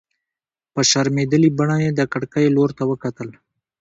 په 0.73 0.81
شرمېدلې 0.89 1.49
بڼه 1.57 1.77
يې 1.83 1.91
د 1.95 2.01
کړکۍ 2.11 2.47
لور 2.55 2.69
ته 2.77 2.83
وکتل. 2.91 3.29